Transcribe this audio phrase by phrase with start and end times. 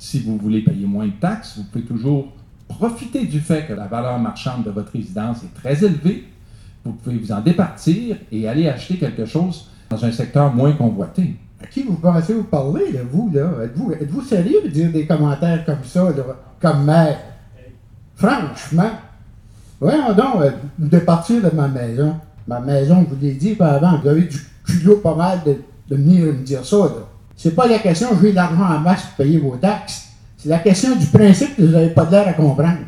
[0.00, 2.28] Si vous voulez payer moins de taxes, vous pouvez toujours
[2.66, 6.24] profiter du fait que la valeur marchande de votre résidence est très élevée.
[6.82, 11.36] Vous pouvez vous en départir et aller acheter quelque chose dans un secteur moins convoité.
[11.62, 13.50] À qui vous pensez vous parler, là, vous, là?
[13.62, 16.24] Êtes-vous, êtes-vous sérieux de dire des commentaires comme ça, là,
[16.58, 17.18] comme maire?
[18.14, 18.92] Franchement,
[19.78, 22.16] voyons donc, euh, départir de ma maison.
[22.48, 25.56] Ma maison, je vous l'ai dit par avant, vous avez du culot pas mal de,
[25.90, 27.06] de venir me dire ça, là.
[27.42, 30.08] C'est pas la question, j'ai l'argent en masse pour payer vos taxes.
[30.36, 32.80] C'est la question du principe que vous n'avez pas l'air à comprendre.